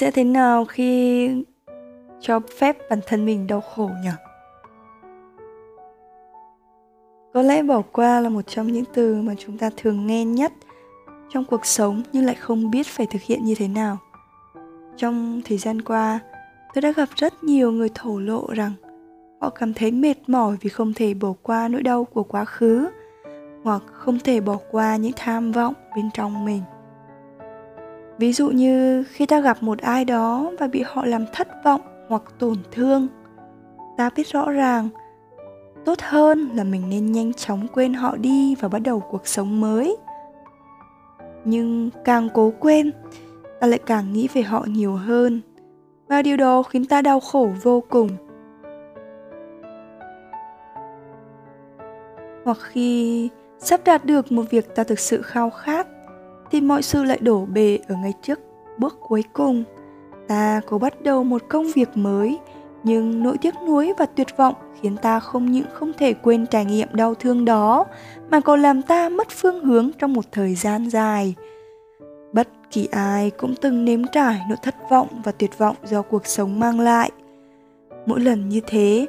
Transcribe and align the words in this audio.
sẽ 0.00 0.10
thế 0.10 0.24
nào 0.24 0.64
khi 0.64 1.30
cho 2.20 2.40
phép 2.58 2.76
bản 2.90 3.00
thân 3.06 3.26
mình 3.26 3.46
đau 3.46 3.60
khổ 3.60 3.90
nhỉ? 4.02 4.10
Có 7.34 7.42
lẽ 7.42 7.62
bỏ 7.62 7.82
qua 7.92 8.20
là 8.20 8.28
một 8.28 8.42
trong 8.46 8.66
những 8.66 8.84
từ 8.94 9.22
mà 9.22 9.34
chúng 9.38 9.58
ta 9.58 9.70
thường 9.76 10.06
nghe 10.06 10.24
nhất 10.24 10.52
trong 11.28 11.44
cuộc 11.44 11.66
sống 11.66 12.02
nhưng 12.12 12.24
lại 12.24 12.34
không 12.34 12.70
biết 12.70 12.86
phải 12.86 13.06
thực 13.10 13.22
hiện 13.22 13.44
như 13.44 13.54
thế 13.54 13.68
nào. 13.68 13.98
Trong 14.96 15.40
thời 15.44 15.58
gian 15.58 15.82
qua, 15.82 16.18
tôi 16.74 16.82
đã 16.82 16.92
gặp 16.92 17.08
rất 17.16 17.44
nhiều 17.44 17.72
người 17.72 17.88
thổ 17.94 18.18
lộ 18.18 18.46
rằng 18.54 18.72
họ 19.40 19.50
cảm 19.50 19.74
thấy 19.74 19.90
mệt 19.90 20.16
mỏi 20.26 20.56
vì 20.60 20.70
không 20.70 20.92
thể 20.94 21.14
bỏ 21.14 21.32
qua 21.42 21.68
nỗi 21.68 21.82
đau 21.82 22.04
của 22.04 22.22
quá 22.22 22.44
khứ 22.44 22.88
hoặc 23.64 23.82
không 23.92 24.18
thể 24.18 24.40
bỏ 24.40 24.56
qua 24.70 24.96
những 24.96 25.12
tham 25.16 25.52
vọng 25.52 25.74
bên 25.96 26.10
trong 26.14 26.44
mình 26.44 26.62
ví 28.20 28.32
dụ 28.32 28.50
như 28.50 29.04
khi 29.04 29.26
ta 29.26 29.40
gặp 29.40 29.62
một 29.62 29.78
ai 29.78 30.04
đó 30.04 30.52
và 30.58 30.66
bị 30.66 30.82
họ 30.86 31.04
làm 31.06 31.24
thất 31.32 31.48
vọng 31.64 31.80
hoặc 32.08 32.22
tổn 32.38 32.56
thương, 32.72 33.08
ta 33.96 34.10
biết 34.16 34.26
rõ 34.32 34.50
ràng 34.50 34.88
tốt 35.84 35.98
hơn 36.00 36.48
là 36.54 36.64
mình 36.64 36.82
nên 36.90 37.12
nhanh 37.12 37.32
chóng 37.32 37.66
quên 37.68 37.94
họ 37.94 38.16
đi 38.16 38.54
và 38.54 38.68
bắt 38.68 38.78
đầu 38.78 39.00
cuộc 39.00 39.26
sống 39.26 39.60
mới. 39.60 39.96
Nhưng 41.44 41.90
càng 42.04 42.28
cố 42.34 42.52
quên, 42.60 42.90
ta 43.60 43.66
lại 43.66 43.78
càng 43.86 44.12
nghĩ 44.12 44.28
về 44.34 44.42
họ 44.42 44.64
nhiều 44.68 44.94
hơn, 44.94 45.40
và 46.08 46.22
điều 46.22 46.36
đó 46.36 46.62
khiến 46.62 46.84
ta 46.84 47.02
đau 47.02 47.20
khổ 47.20 47.48
vô 47.62 47.82
cùng. 47.88 48.08
Hoặc 52.44 52.58
khi 52.60 53.28
sắp 53.58 53.80
đạt 53.84 54.04
được 54.04 54.32
một 54.32 54.44
việc 54.50 54.74
ta 54.74 54.84
thực 54.84 54.98
sự 54.98 55.22
khao 55.22 55.50
khát 55.50 55.86
thì 56.50 56.60
mọi 56.60 56.82
sự 56.82 57.04
lại 57.04 57.18
đổ 57.22 57.46
bề 57.46 57.78
ở 57.88 57.94
ngay 57.96 58.12
trước 58.22 58.40
bước 58.78 58.98
cuối 59.00 59.24
cùng. 59.32 59.64
Ta 60.28 60.60
cố 60.66 60.78
bắt 60.78 61.02
đầu 61.02 61.24
một 61.24 61.42
công 61.48 61.66
việc 61.74 61.88
mới, 61.94 62.38
nhưng 62.84 63.22
nỗi 63.22 63.38
tiếc 63.38 63.54
nuối 63.66 63.92
và 63.98 64.06
tuyệt 64.06 64.36
vọng 64.36 64.54
khiến 64.80 64.96
ta 64.96 65.20
không 65.20 65.52
những 65.52 65.66
không 65.72 65.92
thể 65.98 66.12
quên 66.12 66.46
trải 66.46 66.64
nghiệm 66.64 66.88
đau 66.92 67.14
thương 67.14 67.44
đó, 67.44 67.86
mà 68.30 68.40
còn 68.40 68.62
làm 68.62 68.82
ta 68.82 69.08
mất 69.08 69.28
phương 69.30 69.64
hướng 69.64 69.90
trong 69.98 70.12
một 70.12 70.24
thời 70.32 70.54
gian 70.54 70.90
dài. 70.90 71.34
Bất 72.32 72.48
kỳ 72.70 72.88
ai 72.90 73.30
cũng 73.30 73.54
từng 73.60 73.84
nếm 73.84 74.06
trải 74.12 74.40
nỗi 74.48 74.58
thất 74.62 74.74
vọng 74.90 75.08
và 75.24 75.32
tuyệt 75.32 75.58
vọng 75.58 75.76
do 75.84 76.02
cuộc 76.02 76.26
sống 76.26 76.60
mang 76.60 76.80
lại. 76.80 77.10
Mỗi 78.06 78.20
lần 78.20 78.48
như 78.48 78.60
thế, 78.66 79.06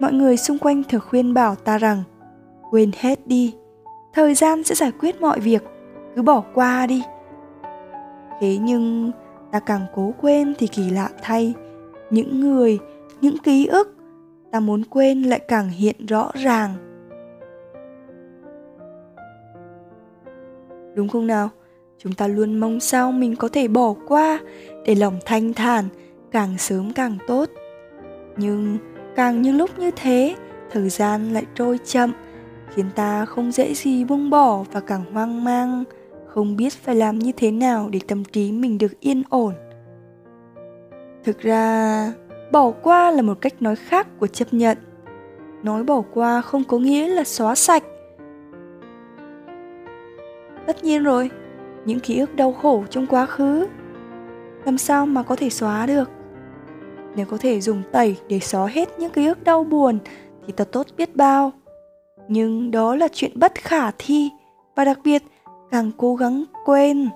mọi 0.00 0.12
người 0.12 0.36
xung 0.36 0.58
quanh 0.58 0.82
thường 0.88 1.00
khuyên 1.08 1.34
bảo 1.34 1.54
ta 1.54 1.78
rằng, 1.78 2.02
quên 2.70 2.90
hết 2.98 3.26
đi, 3.26 3.54
thời 4.14 4.34
gian 4.34 4.64
sẽ 4.64 4.74
giải 4.74 4.92
quyết 5.00 5.20
mọi 5.20 5.40
việc 5.40 5.62
cứ 6.16 6.22
bỏ 6.22 6.44
qua 6.54 6.86
đi. 6.86 7.02
Thế 8.40 8.58
nhưng 8.60 9.10
ta 9.50 9.60
càng 9.60 9.86
cố 9.94 10.14
quên 10.20 10.54
thì 10.58 10.66
kỳ 10.66 10.90
lạ 10.90 11.08
thay, 11.22 11.54
những 12.10 12.40
người, 12.40 12.78
những 13.20 13.38
ký 13.38 13.66
ức 13.66 13.96
ta 14.52 14.60
muốn 14.60 14.84
quên 14.84 15.22
lại 15.22 15.40
càng 15.48 15.68
hiện 15.68 16.06
rõ 16.06 16.30
ràng. 16.34 16.74
Đúng 20.94 21.08
không 21.08 21.26
nào? 21.26 21.48
Chúng 21.98 22.12
ta 22.12 22.26
luôn 22.26 22.60
mong 22.60 22.80
sao 22.80 23.12
mình 23.12 23.36
có 23.36 23.48
thể 23.48 23.68
bỏ 23.68 23.94
qua 24.08 24.40
để 24.84 24.94
lòng 24.94 25.18
thanh 25.26 25.52
thản 25.52 25.84
càng 26.30 26.58
sớm 26.58 26.92
càng 26.92 27.18
tốt. 27.26 27.50
Nhưng 28.36 28.78
càng 29.16 29.42
những 29.42 29.56
lúc 29.56 29.78
như 29.78 29.90
thế, 29.90 30.36
thời 30.70 30.88
gian 30.88 31.32
lại 31.32 31.44
trôi 31.54 31.78
chậm, 31.84 32.12
khiến 32.74 32.86
ta 32.94 33.24
không 33.24 33.52
dễ 33.52 33.74
gì 33.74 34.04
buông 34.04 34.30
bỏ 34.30 34.64
và 34.72 34.80
càng 34.80 35.04
hoang 35.12 35.44
mang 35.44 35.84
không 36.34 36.56
biết 36.56 36.72
phải 36.72 36.94
làm 36.94 37.18
như 37.18 37.32
thế 37.36 37.50
nào 37.50 37.88
để 37.92 38.00
tâm 38.08 38.24
trí 38.24 38.52
mình 38.52 38.78
được 38.78 39.00
yên 39.00 39.22
ổn. 39.28 39.54
Thực 41.24 41.40
ra, 41.40 42.12
bỏ 42.52 42.70
qua 42.70 43.10
là 43.10 43.22
một 43.22 43.40
cách 43.40 43.62
nói 43.62 43.76
khác 43.76 44.06
của 44.20 44.26
chấp 44.26 44.54
nhận. 44.54 44.78
Nói 45.62 45.84
bỏ 45.84 46.02
qua 46.14 46.40
không 46.40 46.64
có 46.64 46.78
nghĩa 46.78 47.08
là 47.08 47.24
xóa 47.24 47.54
sạch. 47.54 47.82
Tất 50.66 50.84
nhiên 50.84 51.04
rồi, 51.04 51.30
những 51.84 52.00
ký 52.00 52.18
ức 52.18 52.36
đau 52.36 52.52
khổ 52.52 52.84
trong 52.90 53.06
quá 53.06 53.26
khứ, 53.26 53.66
làm 54.64 54.78
sao 54.78 55.06
mà 55.06 55.22
có 55.22 55.36
thể 55.36 55.50
xóa 55.50 55.86
được? 55.86 56.10
Nếu 57.16 57.26
có 57.26 57.36
thể 57.36 57.60
dùng 57.60 57.82
tẩy 57.92 58.16
để 58.28 58.40
xóa 58.40 58.66
hết 58.66 58.88
những 58.98 59.12
ký 59.12 59.26
ức 59.26 59.44
đau 59.44 59.64
buồn 59.64 59.98
thì 60.46 60.52
thật 60.56 60.68
tốt 60.72 60.86
biết 60.96 61.16
bao. 61.16 61.52
Nhưng 62.28 62.70
đó 62.70 62.96
là 62.96 63.08
chuyện 63.12 63.32
bất 63.34 63.54
khả 63.54 63.90
thi 63.98 64.30
và 64.76 64.84
đặc 64.84 64.98
biệt 65.04 65.22
càng 65.72 65.90
cố 65.96 66.14
gắng 66.14 66.44
quên, 66.64 67.08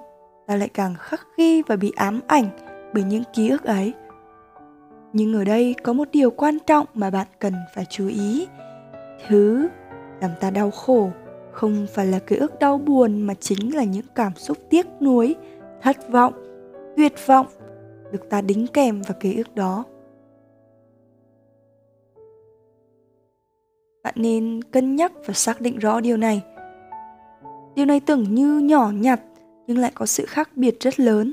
ta 0.47 0.57
lại 0.57 0.69
càng 0.69 0.95
khắc 0.99 1.27
ghi 1.37 1.63
và 1.63 1.77
bị 1.77 1.93
ám 1.97 2.21
ảnh 2.27 2.49
bởi 2.95 3.03
những 3.03 3.23
ký 3.35 3.49
ức 3.49 3.65
ấy. 3.65 3.93
Nhưng 5.13 5.35
ở 5.35 5.45
đây 5.45 5.75
có 5.83 5.93
một 5.93 6.09
điều 6.13 6.31
quan 6.31 6.59
trọng 6.67 6.87
mà 6.95 7.11
bạn 7.11 7.27
cần 7.39 7.53
phải 7.75 7.85
chú 7.91 8.09
ý. 8.09 8.49
Thứ 9.29 9.69
làm 10.21 10.31
ta 10.41 10.51
đau 10.51 10.71
khổ 10.71 11.11
không 11.53 11.87
phải 11.95 12.07
là 12.07 12.19
ký 12.19 12.37
ức 12.37 12.59
đau 12.59 12.79
buồn 12.79 13.23
mà 13.23 13.35
chính 13.35 13.77
là 13.77 13.85
những 13.85 14.07
cảm 14.15 14.33
xúc 14.37 14.59
tiếc 14.71 14.87
nuối, 15.01 15.35
thất 15.83 15.97
vọng, 16.11 16.35
tuyệt 16.97 17.13
vọng 17.27 17.47
được 18.13 18.31
ta 18.31 18.41
đính 18.41 18.67
kèm 18.67 19.03
vào 19.03 19.17
ký 19.21 19.37
ức 19.37 19.55
đó. 19.55 19.85
Bạn 24.03 24.15
nên 24.17 24.63
cân 24.63 24.97
nhắc 24.97 25.13
và 25.27 25.35
xác 25.35 25.61
định 25.61 25.79
rõ 25.79 26.01
điều 26.01 26.17
này 26.17 26.43
điều 27.77 27.87
này 27.87 28.01
tưởng 28.01 28.35
như 28.35 28.59
nhỏ 28.59 28.91
nhặt, 28.95 29.21
nhưng 29.67 29.79
lại 29.79 29.93
có 29.95 30.07
sự 30.07 30.27
khác 30.27 30.51
biệt 30.57 30.81
rất 30.81 31.01
lớn. 31.01 31.33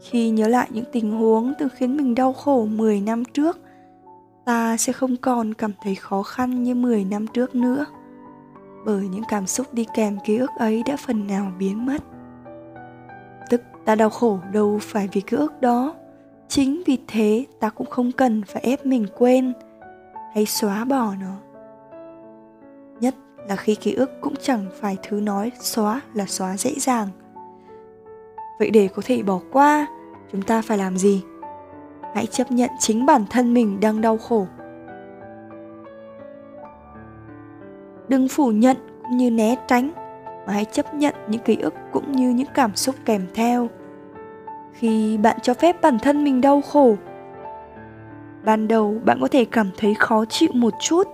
Khi 0.00 0.30
nhớ 0.30 0.48
lại 0.48 0.68
những 0.70 0.84
tình 0.92 1.10
huống 1.10 1.52
từng 1.58 1.68
khiến 1.74 1.96
mình 1.96 2.14
đau 2.14 2.32
khổ 2.32 2.66
10 2.66 3.00
năm 3.00 3.24
trước, 3.24 3.58
ta 4.44 4.76
sẽ 4.76 4.92
không 4.92 5.16
còn 5.16 5.54
cảm 5.54 5.72
thấy 5.82 5.94
khó 5.94 6.22
khăn 6.22 6.62
như 6.62 6.74
10 6.74 7.04
năm 7.04 7.26
trước 7.26 7.54
nữa, 7.54 7.86
bởi 8.84 9.08
những 9.08 9.22
cảm 9.28 9.46
xúc 9.46 9.74
đi 9.74 9.86
kèm 9.94 10.18
ký 10.24 10.36
ức 10.36 10.50
ấy 10.58 10.82
đã 10.86 10.96
phần 10.96 11.26
nào 11.26 11.52
biến 11.58 11.86
mất. 11.86 12.02
Tức 13.50 13.62
ta 13.84 13.94
đau 13.94 14.10
khổ 14.10 14.38
đâu 14.52 14.78
phải 14.82 15.08
vì 15.12 15.20
ký 15.20 15.36
ức 15.36 15.60
đó, 15.60 15.94
chính 16.48 16.82
vì 16.86 16.98
thế 17.08 17.44
ta 17.60 17.68
cũng 17.68 17.90
không 17.90 18.12
cần 18.12 18.42
phải 18.46 18.62
ép 18.62 18.86
mình 18.86 19.06
quên 19.18 19.52
hay 20.34 20.46
xóa 20.46 20.84
bỏ 20.84 21.14
nó 21.20 21.51
là 23.48 23.56
khi 23.56 23.74
ký 23.74 23.92
ức 23.94 24.10
cũng 24.20 24.34
chẳng 24.42 24.66
phải 24.80 24.96
thứ 25.02 25.20
nói 25.20 25.52
xóa 25.60 26.00
là 26.14 26.26
xóa 26.26 26.56
dễ 26.56 26.72
dàng. 26.76 27.08
Vậy 28.58 28.70
để 28.70 28.88
có 28.94 29.02
thể 29.06 29.22
bỏ 29.22 29.40
qua, 29.52 29.86
chúng 30.32 30.42
ta 30.42 30.62
phải 30.62 30.78
làm 30.78 30.96
gì? 30.96 31.22
Hãy 32.14 32.26
chấp 32.26 32.50
nhận 32.50 32.70
chính 32.78 33.06
bản 33.06 33.24
thân 33.30 33.54
mình 33.54 33.80
đang 33.80 34.00
đau 34.00 34.18
khổ. 34.18 34.46
Đừng 38.08 38.28
phủ 38.28 38.50
nhận 38.50 38.76
cũng 39.02 39.16
như 39.16 39.30
né 39.30 39.56
tránh, 39.68 39.90
mà 40.46 40.52
hãy 40.52 40.64
chấp 40.64 40.94
nhận 40.94 41.14
những 41.28 41.40
ký 41.40 41.56
ức 41.56 41.74
cũng 41.92 42.12
như 42.12 42.30
những 42.30 42.48
cảm 42.54 42.76
xúc 42.76 42.94
kèm 43.04 43.26
theo. 43.34 43.68
Khi 44.72 45.18
bạn 45.18 45.36
cho 45.42 45.54
phép 45.54 45.82
bản 45.82 45.98
thân 45.98 46.24
mình 46.24 46.40
đau 46.40 46.60
khổ, 46.60 46.96
ban 48.44 48.68
đầu 48.68 49.00
bạn 49.04 49.18
có 49.20 49.28
thể 49.28 49.44
cảm 49.44 49.70
thấy 49.78 49.94
khó 49.94 50.24
chịu 50.24 50.50
một 50.54 50.74
chút 50.80 51.08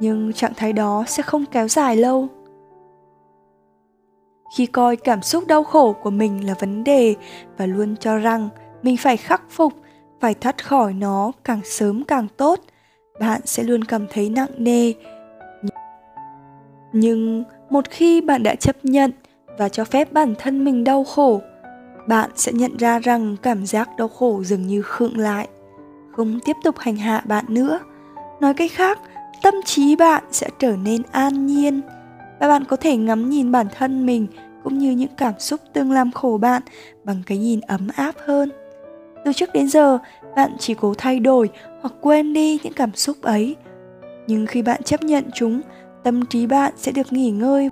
nhưng 0.00 0.32
trạng 0.32 0.54
thái 0.56 0.72
đó 0.72 1.04
sẽ 1.06 1.22
không 1.22 1.44
kéo 1.46 1.68
dài 1.68 1.96
lâu. 1.96 2.28
Khi 4.56 4.66
coi 4.66 4.96
cảm 4.96 5.22
xúc 5.22 5.46
đau 5.46 5.64
khổ 5.64 5.92
của 6.02 6.10
mình 6.10 6.46
là 6.46 6.54
vấn 6.60 6.84
đề 6.84 7.14
và 7.56 7.66
luôn 7.66 7.96
cho 7.96 8.16
rằng 8.16 8.48
mình 8.82 8.96
phải 8.96 9.16
khắc 9.16 9.42
phục, 9.50 9.72
phải 10.20 10.34
thoát 10.34 10.64
khỏi 10.64 10.92
nó 10.92 11.32
càng 11.44 11.60
sớm 11.64 12.04
càng 12.04 12.26
tốt, 12.36 12.60
bạn 13.20 13.40
sẽ 13.44 13.62
luôn 13.62 13.84
cảm 13.84 14.06
thấy 14.10 14.30
nặng 14.30 14.50
nề. 14.58 14.92
Nhưng 16.92 17.44
một 17.70 17.90
khi 17.90 18.20
bạn 18.20 18.42
đã 18.42 18.54
chấp 18.54 18.84
nhận 18.84 19.10
và 19.58 19.68
cho 19.68 19.84
phép 19.84 20.12
bản 20.12 20.34
thân 20.38 20.64
mình 20.64 20.84
đau 20.84 21.04
khổ, 21.04 21.40
bạn 22.08 22.30
sẽ 22.34 22.52
nhận 22.52 22.76
ra 22.76 22.98
rằng 22.98 23.36
cảm 23.42 23.66
giác 23.66 23.96
đau 23.96 24.08
khổ 24.08 24.42
dường 24.44 24.66
như 24.66 24.82
khựng 24.82 25.18
lại, 25.18 25.48
không 26.16 26.38
tiếp 26.44 26.56
tục 26.64 26.78
hành 26.78 26.96
hạ 26.96 27.22
bạn 27.26 27.44
nữa. 27.48 27.78
Nói 28.40 28.54
cách 28.54 28.70
khác 28.72 28.98
tâm 29.42 29.54
trí 29.64 29.96
bạn 29.96 30.24
sẽ 30.30 30.48
trở 30.58 30.76
nên 30.76 31.02
an 31.12 31.46
nhiên. 31.46 31.80
Và 32.40 32.48
bạn 32.48 32.64
có 32.64 32.76
thể 32.76 32.96
ngắm 32.96 33.30
nhìn 33.30 33.52
bản 33.52 33.66
thân 33.78 34.06
mình 34.06 34.26
cũng 34.64 34.78
như 34.78 34.90
những 34.90 35.14
cảm 35.16 35.34
xúc 35.38 35.60
từng 35.72 35.92
làm 35.92 36.12
khổ 36.12 36.38
bạn 36.40 36.62
bằng 37.04 37.22
cái 37.26 37.38
nhìn 37.38 37.60
ấm 37.60 37.88
áp 37.96 38.14
hơn. 38.26 38.50
Từ 39.24 39.32
trước 39.32 39.52
đến 39.54 39.68
giờ, 39.68 39.98
bạn 40.36 40.50
chỉ 40.58 40.74
cố 40.74 40.94
thay 40.98 41.20
đổi 41.20 41.50
hoặc 41.80 41.94
quên 42.00 42.32
đi 42.32 42.58
những 42.62 42.72
cảm 42.72 42.94
xúc 42.94 43.16
ấy. 43.22 43.56
Nhưng 44.26 44.46
khi 44.46 44.62
bạn 44.62 44.82
chấp 44.82 45.02
nhận 45.02 45.24
chúng, 45.34 45.60
tâm 46.04 46.26
trí 46.26 46.46
bạn 46.46 46.72
sẽ 46.76 46.92
được 46.92 47.12
nghỉ 47.12 47.30
ngơi. 47.30 47.70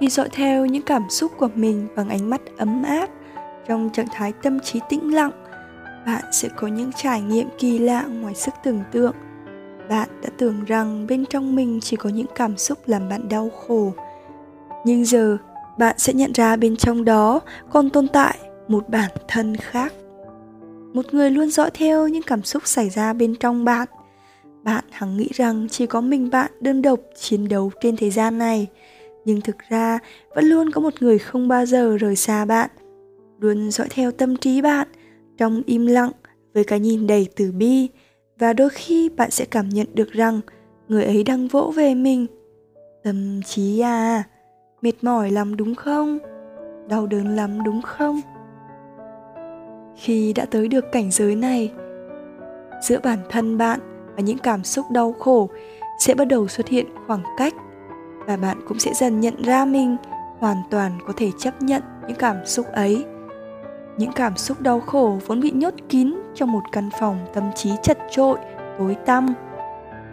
Khi 0.00 0.08
dõi 0.08 0.28
theo 0.32 0.66
những 0.66 0.82
cảm 0.82 1.10
xúc 1.10 1.32
của 1.38 1.48
mình 1.54 1.88
bằng 1.96 2.08
ánh 2.08 2.30
mắt 2.30 2.40
ấm 2.58 2.82
áp 2.82 3.10
trong 3.68 3.90
trạng 3.92 4.06
thái 4.12 4.32
tâm 4.42 4.60
trí 4.60 4.80
tĩnh 4.88 5.14
lặng, 5.14 5.30
bạn 6.06 6.24
sẽ 6.32 6.48
có 6.56 6.66
những 6.66 6.90
trải 6.96 7.20
nghiệm 7.20 7.48
kỳ 7.58 7.78
lạ 7.78 8.04
ngoài 8.04 8.34
sức 8.34 8.54
tưởng 8.64 8.80
tượng 8.92 9.14
bạn 9.88 10.08
đã 10.22 10.28
tưởng 10.38 10.64
rằng 10.64 11.06
bên 11.06 11.24
trong 11.30 11.54
mình 11.54 11.80
chỉ 11.82 11.96
có 11.96 12.10
những 12.10 12.26
cảm 12.34 12.56
xúc 12.56 12.78
làm 12.86 13.08
bạn 13.08 13.28
đau 13.28 13.50
khổ. 13.50 13.92
Nhưng 14.84 15.04
giờ, 15.04 15.36
bạn 15.78 15.98
sẽ 15.98 16.12
nhận 16.12 16.32
ra 16.32 16.56
bên 16.56 16.76
trong 16.76 17.04
đó 17.04 17.40
còn 17.70 17.90
tồn 17.90 18.08
tại 18.08 18.38
một 18.68 18.88
bản 18.88 19.10
thân 19.28 19.56
khác. 19.56 19.92
Một 20.92 21.14
người 21.14 21.30
luôn 21.30 21.50
dõi 21.50 21.70
theo 21.74 22.08
những 22.08 22.22
cảm 22.22 22.42
xúc 22.42 22.62
xảy 22.66 22.90
ra 22.90 23.12
bên 23.12 23.34
trong 23.34 23.64
bạn. 23.64 23.88
Bạn 24.62 24.84
hằng 24.90 25.16
nghĩ 25.16 25.28
rằng 25.34 25.66
chỉ 25.70 25.86
có 25.86 26.00
mình 26.00 26.30
bạn 26.30 26.50
đơn 26.60 26.82
độc 26.82 27.00
chiến 27.16 27.48
đấu 27.48 27.70
trên 27.80 27.96
thế 27.96 28.10
gian 28.10 28.38
này. 28.38 28.66
Nhưng 29.24 29.40
thực 29.40 29.56
ra, 29.68 29.98
vẫn 30.34 30.44
luôn 30.44 30.70
có 30.70 30.80
một 30.80 30.94
người 31.00 31.18
không 31.18 31.48
bao 31.48 31.66
giờ 31.66 31.96
rời 31.96 32.16
xa 32.16 32.44
bạn. 32.44 32.70
Luôn 33.40 33.70
dõi 33.70 33.86
theo 33.90 34.10
tâm 34.10 34.36
trí 34.36 34.62
bạn, 34.62 34.88
trong 35.38 35.62
im 35.66 35.86
lặng, 35.86 36.10
với 36.54 36.64
cái 36.64 36.80
nhìn 36.80 37.06
đầy 37.06 37.28
từ 37.36 37.52
bi 37.52 37.88
và 38.38 38.52
đôi 38.52 38.70
khi 38.70 39.08
bạn 39.08 39.30
sẽ 39.30 39.44
cảm 39.44 39.68
nhận 39.68 39.86
được 39.94 40.12
rằng 40.12 40.40
người 40.88 41.04
ấy 41.04 41.22
đang 41.22 41.48
vỗ 41.48 41.72
về 41.76 41.94
mình. 41.94 42.26
Tâm 43.02 43.42
trí 43.42 43.80
à 43.80 44.24
mệt 44.82 44.92
mỏi 45.02 45.30
lắm 45.30 45.56
đúng 45.56 45.74
không? 45.74 46.18
Đau 46.88 47.06
đớn 47.06 47.36
lắm 47.36 47.64
đúng 47.64 47.82
không? 47.82 48.20
Khi 49.96 50.32
đã 50.32 50.44
tới 50.44 50.68
được 50.68 50.84
cảnh 50.92 51.10
giới 51.10 51.36
này, 51.36 51.72
giữa 52.82 52.98
bản 53.04 53.18
thân 53.30 53.58
bạn 53.58 53.80
và 54.16 54.22
những 54.22 54.38
cảm 54.38 54.64
xúc 54.64 54.86
đau 54.90 55.12
khổ 55.12 55.48
sẽ 56.00 56.14
bắt 56.14 56.24
đầu 56.24 56.48
xuất 56.48 56.68
hiện 56.68 56.86
khoảng 57.06 57.22
cách 57.38 57.54
và 58.26 58.36
bạn 58.36 58.58
cũng 58.68 58.78
sẽ 58.78 58.92
dần 58.94 59.20
nhận 59.20 59.42
ra 59.42 59.64
mình 59.64 59.96
hoàn 60.38 60.56
toàn 60.70 60.98
có 61.06 61.12
thể 61.16 61.30
chấp 61.38 61.62
nhận 61.62 61.82
những 62.08 62.18
cảm 62.18 62.36
xúc 62.46 62.66
ấy 62.72 63.04
những 63.98 64.12
cảm 64.12 64.36
xúc 64.36 64.60
đau 64.60 64.80
khổ 64.80 65.18
vốn 65.26 65.40
bị 65.40 65.50
nhốt 65.50 65.74
kín 65.88 66.14
trong 66.34 66.52
một 66.52 66.62
căn 66.72 66.90
phòng 67.00 67.18
tâm 67.34 67.44
trí 67.54 67.70
chật 67.82 67.98
trội, 68.10 68.38
tối 68.78 68.96
tăm. 69.06 69.34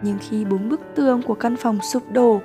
Nhưng 0.02 0.16
khi 0.20 0.44
bốn 0.44 0.68
bức 0.68 0.80
tường 0.94 1.22
của 1.22 1.34
căn 1.34 1.56
phòng 1.56 1.78
sụp 1.82 2.02
đổ, 2.12 2.40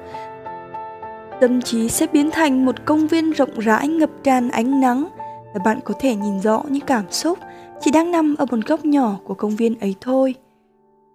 tâm 1.42 1.62
trí 1.62 1.90
sẽ 1.90 2.08
biến 2.14 2.32
thành 2.32 2.66
một 2.66 2.86
công 2.86 3.08
viên 3.08 3.32
rộng 3.32 3.60
rãi 3.60 3.88
ngập 3.88 4.10
tràn 4.24 4.50
ánh 4.50 4.82
nắng. 4.82 5.08
Và 5.54 5.62
bạn 5.66 5.80
có 5.86 5.94
thể 6.00 6.16
nhìn 6.16 6.40
rõ 6.40 6.64
những 6.70 6.86
cảm 6.86 7.12
xúc 7.12 7.40
chỉ 7.80 7.92
đang 7.92 8.12
nằm 8.12 8.36
ở 8.38 8.46
một 8.52 8.58
góc 8.68 8.86
nhỏ 8.86 9.16
của 9.24 9.34
công 9.34 9.56
viên 9.56 9.80
ấy 9.80 9.96
thôi. 10.02 10.36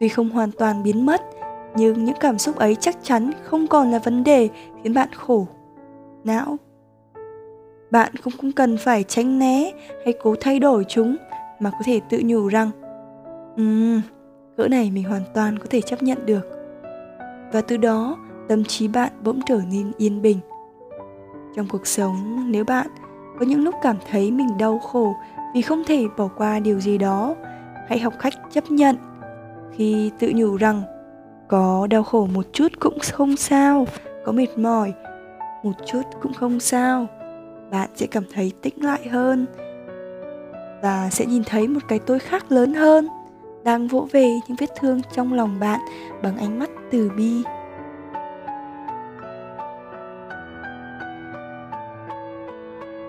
Tuy 0.00 0.09
không 0.09 0.31
hoàn 0.31 0.50
toàn 0.53 0.82
biến 0.82 1.06
mất, 1.06 1.23
nhưng 1.76 2.05
những 2.05 2.17
cảm 2.21 2.38
xúc 2.38 2.56
ấy 2.56 2.75
chắc 2.75 2.97
chắn 3.03 3.31
không 3.43 3.67
còn 3.67 3.91
là 3.91 3.99
vấn 3.99 4.25
đề 4.25 4.49
khiến 4.82 4.94
bạn 4.94 5.09
khổ 5.12 5.47
não 6.25 6.56
bạn 7.94 8.12
cũng 8.25 8.32
không 8.41 8.52
cần 8.52 8.76
phải 8.76 9.02
tránh 9.02 9.38
né 9.38 9.73
hay 10.05 10.14
cố 10.23 10.35
thay 10.41 10.58
đổi 10.58 10.85
chúng 10.88 11.17
mà 11.61 11.70
có 11.70 11.79
thể 11.85 12.00
tự 12.11 12.23
nhủ 12.25 12.49
rằng 12.49 12.70
um, 13.56 14.00
cỡ 14.56 14.69
này 14.69 14.91
mình 14.91 15.05
hoàn 15.05 15.23
toàn 15.35 15.58
có 15.58 15.64
thể 15.70 15.81
chấp 15.81 16.02
nhận 16.02 16.26
được. 16.26 16.49
Và 17.52 17.61
từ 17.61 17.76
đó 17.76 18.17
tâm 18.49 18.64
trí 18.64 18.88
bạn 18.88 19.12
bỗng 19.25 19.41
trở 19.46 19.61
nên 19.70 19.93
yên 19.99 20.23
bình. 20.23 20.38
Trong 21.56 21.67
cuộc 21.69 21.87
sống 21.87 22.44
nếu 22.50 22.64
bạn 22.64 22.87
có 23.38 23.46
những 23.46 23.64
lúc 23.64 23.75
cảm 23.82 23.97
thấy 24.11 24.31
mình 24.31 24.58
đau 24.58 24.79
khổ 24.79 25.14
vì 25.55 25.62
không 25.62 25.85
thể 25.85 26.06
bỏ 26.17 26.29
qua 26.37 26.61
điều 26.61 26.81
gì 26.81 26.99
đó 26.99 27.35
hãy 27.88 27.99
học 27.99 28.12
cách 28.20 28.35
chấp 28.50 28.70
nhận. 28.70 28.97
Khi 29.76 30.11
tự 30.19 30.32
nhủ 30.35 30.56
rằng 30.56 30.82
có 31.49 31.87
đau 31.90 32.02
khổ 32.02 32.29
một 32.35 32.47
chút 32.52 32.69
cũng 32.81 32.99
không 33.12 33.37
sao 33.37 33.87
có 34.25 34.32
mệt 34.32 34.58
mỏi 34.58 34.93
một 35.62 35.73
chút 35.87 36.02
cũng 36.23 36.32
không 36.32 36.61
sao 36.61 37.06
bạn 37.75 37.91
sẽ 37.94 38.06
cảm 38.06 38.25
thấy 38.35 38.53
tĩnh 38.62 38.85
lại 38.85 39.09
hơn 39.09 39.47
và 40.82 41.09
sẽ 41.12 41.26
nhìn 41.26 41.43
thấy 41.44 41.69
một 41.69 41.81
cái 41.88 41.99
tôi 41.99 42.19
khác 42.19 42.53
lớn 42.53 42.75
hơn, 42.75 43.09
đang 43.65 43.88
vỗ 43.88 44.09
về 44.12 44.29
những 44.49 44.56
vết 44.61 44.71
thương 44.81 45.00
trong 45.15 45.32
lòng 45.32 45.61
bạn 45.61 45.81
bằng 46.23 46.38
ánh 46.38 46.59
mắt 46.59 46.71
từ 46.91 47.11
bi. 47.17 47.43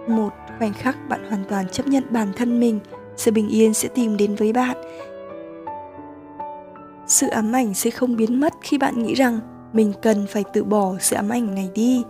Một 0.08 0.30
khoảnh 0.58 0.74
khắc 0.74 0.98
bạn 1.10 1.30
hoàn 1.30 1.44
toàn 1.50 1.70
chấp 1.70 1.88
nhận 1.88 2.04
bản 2.10 2.28
thân 2.36 2.60
mình, 2.60 2.80
sự 3.18 3.32
bình 3.32 3.50
yên 3.50 3.74
sẽ 3.74 3.90
tìm 3.90 4.18
đến 4.18 4.36
với 4.36 4.54
bạn. 4.54 4.78
Sự 7.08 7.28
ám 7.28 7.52
ảnh 7.52 7.74
sẽ 7.74 7.90
không 7.90 8.16
biến 8.16 8.40
mất 8.40 8.54
khi 8.62 8.78
bạn 8.78 9.04
nghĩ 9.04 9.14
rằng 9.14 9.40
mình 9.74 9.94
cần 10.02 10.26
phải 10.30 10.44
tự 10.54 10.64
bỏ 10.64 10.94
sự 11.00 11.16
ám 11.16 11.30
ảnh 11.30 11.56
này 11.56 11.70
đi 11.76 12.04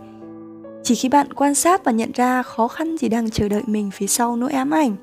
chỉ 0.86 0.94
khi 0.94 1.08
bạn 1.08 1.32
quan 1.32 1.54
sát 1.54 1.84
và 1.84 1.92
nhận 1.92 2.10
ra 2.14 2.42
khó 2.42 2.68
khăn 2.68 2.96
gì 2.96 3.08
đang 3.08 3.30
chờ 3.30 3.48
đợi 3.48 3.62
mình 3.66 3.90
phía 3.90 4.06
sau 4.06 4.36
nỗi 4.36 4.52
ám 4.52 4.70
ảnh, 4.70 4.96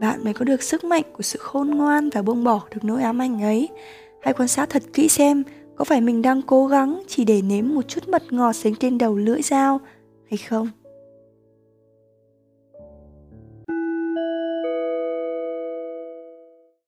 bạn 0.00 0.24
mới 0.24 0.34
có 0.34 0.44
được 0.44 0.62
sức 0.62 0.84
mạnh 0.84 1.02
của 1.12 1.22
sự 1.22 1.38
khôn 1.38 1.70
ngoan 1.70 2.10
và 2.10 2.22
buông 2.22 2.44
bỏ 2.44 2.60
được 2.70 2.84
nỗi 2.84 3.02
ám 3.02 3.22
ảnh 3.22 3.42
ấy. 3.42 3.68
Hãy 4.22 4.34
quan 4.34 4.48
sát 4.48 4.70
thật 4.70 4.82
kỹ 4.92 5.08
xem 5.08 5.44
có 5.76 5.84
phải 5.84 6.00
mình 6.00 6.22
đang 6.22 6.42
cố 6.42 6.66
gắng 6.66 7.02
chỉ 7.08 7.24
để 7.24 7.42
nếm 7.42 7.68
một 7.68 7.88
chút 7.88 8.08
mật 8.08 8.32
ngọt 8.32 8.52
dính 8.52 8.74
trên 8.74 8.98
đầu 8.98 9.16
lưỡi 9.16 9.42
dao 9.42 9.80
hay 10.30 10.38
không. 10.38 10.68